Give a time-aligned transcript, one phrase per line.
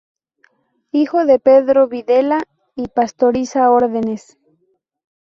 [0.91, 2.41] Hijo de Pedro Videla
[2.75, 4.39] y Pastoriza Órdenes.